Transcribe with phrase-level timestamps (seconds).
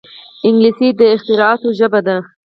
[0.47, 2.17] انګلیسي د اختراعاتو ژبه ده